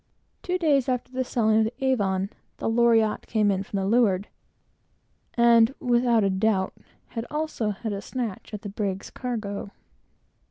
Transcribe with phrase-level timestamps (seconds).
[0.41, 4.29] Two days after the sailing of the Avon, the Loriotte came in from the leeward,
[5.35, 6.73] and without doubt
[7.09, 9.69] had also a snatch at the brig's cargo.